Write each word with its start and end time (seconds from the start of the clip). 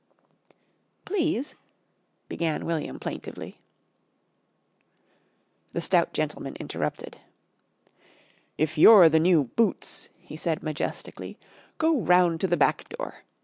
"Please" 1.05 1.53
began 2.33 2.65
William 2.65 2.97
plaintively. 2.99 3.59
The 5.73 5.81
stout 5.81 6.11
gentleman 6.11 6.55
interrupted. 6.55 7.17
"If 8.57 8.79
you're 8.79 9.09
the 9.09 9.19
new 9.19 9.43
Boots," 9.55 10.09
he 10.17 10.37
said 10.37 10.63
majestically, 10.63 11.37
"go 11.77 11.99
round 11.99 12.41
to 12.41 12.47
the 12.47 12.57
back 12.57 12.89
door. 12.89 13.25